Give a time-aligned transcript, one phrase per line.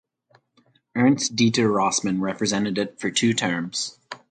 [0.97, 3.99] Ernst Dieter Rossmann represented it for two terms.